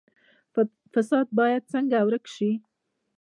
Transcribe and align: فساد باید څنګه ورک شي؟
فساد 0.93 1.27
باید 1.39 1.63
څنګه 1.73 1.97
ورک 2.07 2.25
شي؟ 2.35 2.51